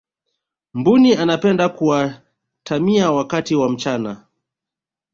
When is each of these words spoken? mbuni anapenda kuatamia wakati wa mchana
mbuni 0.73 1.13
anapenda 1.15 1.69
kuatamia 1.69 3.11
wakati 3.11 3.55
wa 3.55 3.69
mchana 3.69 4.23